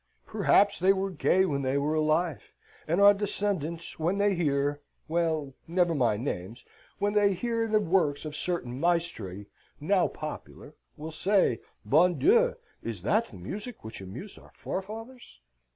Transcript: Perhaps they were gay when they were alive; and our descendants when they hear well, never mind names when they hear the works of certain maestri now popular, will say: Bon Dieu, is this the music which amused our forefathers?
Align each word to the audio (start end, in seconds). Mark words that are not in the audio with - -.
Perhaps 0.25 0.79
they 0.79 0.91
were 0.93 1.11
gay 1.11 1.45
when 1.45 1.61
they 1.61 1.77
were 1.77 1.93
alive; 1.93 2.51
and 2.87 2.99
our 2.99 3.13
descendants 3.13 3.99
when 3.99 4.17
they 4.17 4.33
hear 4.33 4.81
well, 5.07 5.53
never 5.67 5.93
mind 5.93 6.25
names 6.25 6.65
when 6.97 7.13
they 7.13 7.35
hear 7.35 7.67
the 7.67 7.79
works 7.79 8.25
of 8.25 8.35
certain 8.35 8.79
maestri 8.81 9.45
now 9.79 10.07
popular, 10.07 10.73
will 10.97 11.11
say: 11.11 11.59
Bon 11.85 12.17
Dieu, 12.17 12.55
is 12.81 13.03
this 13.03 13.29
the 13.29 13.35
music 13.37 13.83
which 13.83 14.01
amused 14.01 14.39
our 14.39 14.49
forefathers? 14.55 15.39